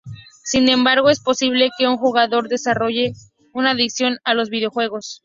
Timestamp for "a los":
4.23-4.49